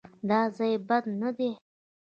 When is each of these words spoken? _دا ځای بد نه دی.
_دا 0.29 0.39
ځای 0.57 0.73
بد 0.87 1.03
نه 1.21 1.29
دی. 1.37 1.49